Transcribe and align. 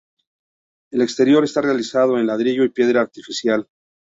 El 0.91 1.03
exterior 1.03 1.43
está 1.43 1.61
realizado 1.61 2.17
en 2.17 2.25
ladrillo 2.25 2.63
y 2.63 2.69
piedra 2.69 3.01
artificial. 3.01 3.69